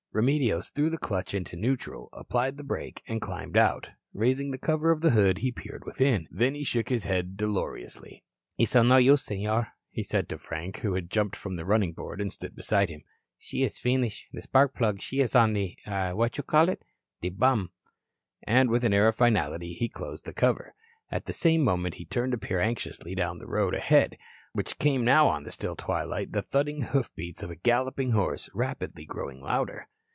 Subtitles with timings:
[0.13, 3.91] Remedios threw the clutch into neutral, applied the brake, and climbed out.
[4.13, 6.27] Raising the cover of the hood, he peered within.
[6.29, 8.21] Then he shook his head dolorously.
[8.57, 11.63] "It is of no use, Senor," he said to Frank, who had jumped from the
[11.63, 13.03] running board and stood beside him.
[13.37, 14.27] "She is finish.
[14.33, 16.83] The spark plug, she is on the what you call it?
[17.21, 17.71] the bum."
[18.43, 20.75] And with an air of finality, he closed the cover.
[21.09, 24.17] At the same moment he turned to peer anxiously down the road ahead,
[24.51, 29.05] whence came now on the still twilight the thudding hoofbeats of a galloping horse, rapidly
[29.05, 29.87] growing louder.